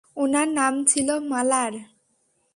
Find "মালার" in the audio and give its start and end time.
1.31-1.73